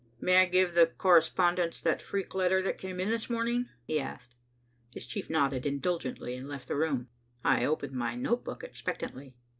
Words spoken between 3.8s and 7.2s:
he asked. His chief nodded indulgently and left the room.